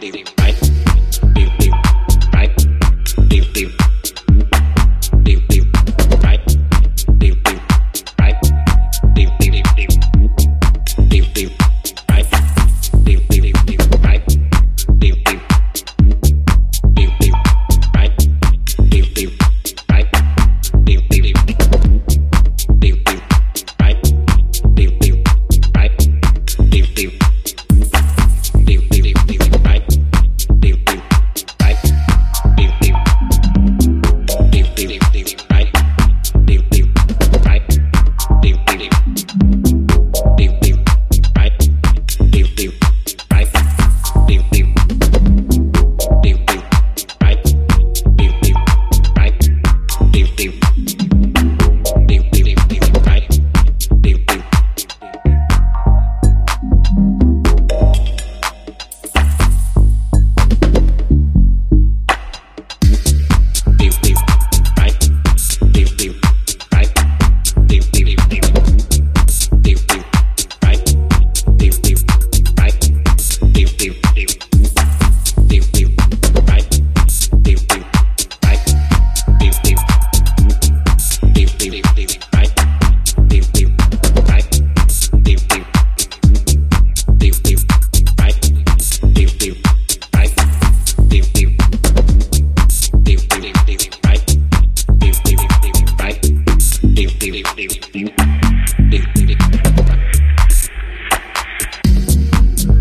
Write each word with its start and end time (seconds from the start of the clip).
deep, 0.00 0.28
right? 0.38 0.75